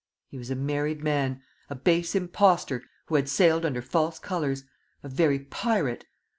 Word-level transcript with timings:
He 0.31 0.37
was 0.39 0.49
a 0.49 0.55
married 0.55 1.03
man 1.03 1.43
a 1.69 1.75
base 1.75 2.15
impostor, 2.15 2.81
who 3.05 3.13
had 3.13 3.29
sailed 3.29 3.63
under 3.67 3.83
false 3.83 4.17
colours 4.17 4.63
a 5.03 5.07
very 5.09 5.37
pirate. 5.37 6.05